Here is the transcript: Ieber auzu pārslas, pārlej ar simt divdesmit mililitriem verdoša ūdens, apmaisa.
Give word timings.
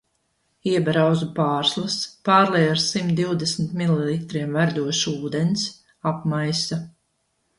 Ieber 0.69 0.95
auzu 1.01 1.25
pārslas, 1.39 1.97
pārlej 2.29 2.63
ar 2.69 2.79
simt 2.85 3.13
divdesmit 3.19 3.75
mililitriem 3.81 4.57
verdoša 4.61 5.13
ūdens, 5.29 5.67
apmaisa. 6.13 6.83